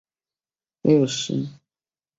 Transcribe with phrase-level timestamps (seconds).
[0.01, 0.03] 享
[0.81, 1.47] 年六十岁。